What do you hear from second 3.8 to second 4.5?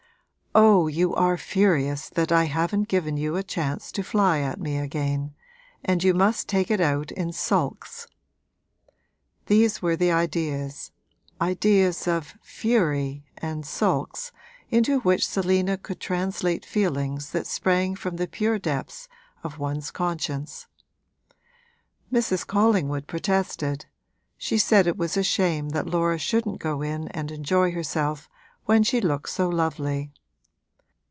to fly